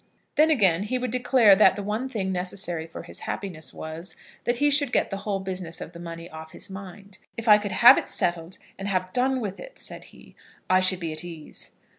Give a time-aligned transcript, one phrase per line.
[0.33, 4.55] Then, again, he would declare that the one thing necessary for his happiness was, that
[4.55, 7.19] he should get the whole business of the money off his mind.
[7.37, 10.35] "If I could have it settled, and have done with it," said he,
[10.67, 11.73] "I should be at ease."